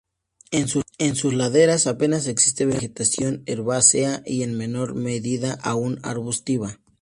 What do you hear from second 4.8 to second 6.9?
medida aún, arbustiva.